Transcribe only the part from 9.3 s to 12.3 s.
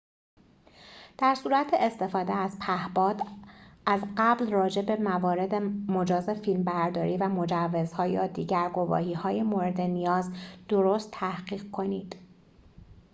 مورد نیاز درست تحقیق کنید